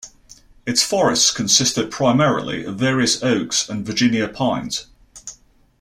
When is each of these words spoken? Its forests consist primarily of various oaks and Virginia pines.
Its 0.65 0.81
forests 0.81 1.29
consist 1.29 1.77
primarily 1.91 2.65
of 2.65 2.75
various 2.75 3.21
oaks 3.21 3.69
and 3.69 3.85
Virginia 3.85 4.27
pines. 4.27 4.87